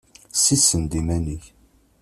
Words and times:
Sissen-d 0.43 0.91
iman-ik! 0.99 1.45